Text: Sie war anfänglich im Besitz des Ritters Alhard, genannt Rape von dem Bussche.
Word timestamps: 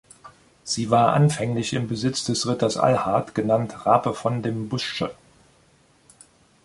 Sie 0.63 0.89
war 0.89 1.13
anfänglich 1.13 1.73
im 1.73 1.87
Besitz 1.87 2.23
des 2.25 2.47
Ritters 2.47 2.75
Alhard, 2.75 3.35
genannt 3.35 3.85
Rape 3.85 4.15
von 4.15 4.41
dem 4.41 4.67
Bussche. 4.67 5.13